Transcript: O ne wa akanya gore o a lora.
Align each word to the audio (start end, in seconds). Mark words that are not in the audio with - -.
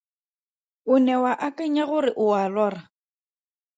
O 0.93 0.95
ne 1.05 1.15
wa 1.23 1.31
akanya 1.47 1.83
gore 1.91 2.11
o 2.23 2.25
a 2.41 2.45
lora. 2.55 2.81